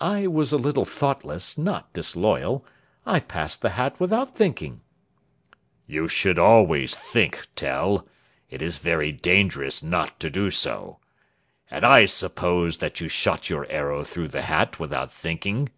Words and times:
"I 0.00 0.28
was 0.28 0.52
a 0.52 0.56
little 0.56 0.84
thoughtless, 0.84 1.58
not 1.58 1.92
disloyal. 1.94 2.64
I 3.04 3.18
passed 3.18 3.60
the 3.60 3.70
hat 3.70 3.98
without 3.98 4.36
thinking." 4.36 4.82
"You 5.88 6.06
should 6.06 6.38
always 6.38 6.94
think, 6.94 7.48
Tell. 7.56 8.06
It 8.50 8.62
is 8.62 8.78
very 8.78 9.10
dangerous 9.10 9.82
not 9.82 10.20
to 10.20 10.30
do 10.30 10.52
so. 10.52 11.00
And 11.72 11.84
I 11.84 12.06
suppose 12.06 12.76
that 12.78 13.00
you 13.00 13.08
shot 13.08 13.50
your 13.50 13.66
arrow 13.68 14.04
through 14.04 14.28
the 14.28 14.42
hat 14.42 14.78
without 14.78 15.12
thinking?" 15.12 15.70